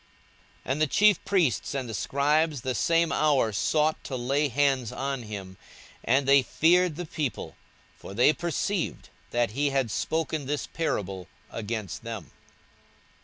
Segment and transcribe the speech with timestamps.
[0.65, 4.91] 42:020:019 And the chief priests and the scribes the same hour sought to lay hands
[4.91, 5.57] on him;
[6.03, 7.55] and they feared the people:
[7.99, 12.31] for they perceived that he had spoken this parable against them.